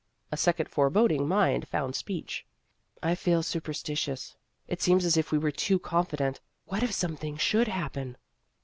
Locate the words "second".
0.35-0.67